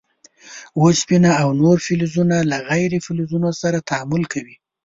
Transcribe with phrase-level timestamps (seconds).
[0.81, 4.55] اوسپنه او نور فلزونه له غیر فلزونو سره تعامل کوي.